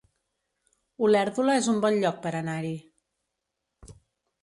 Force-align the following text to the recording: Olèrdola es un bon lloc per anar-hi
Olèrdola 1.09 1.59
es 1.59 1.69
un 1.75 1.79
bon 1.85 2.01
lloc 2.07 2.19
per 2.27 2.35
anar-hi 2.43 2.75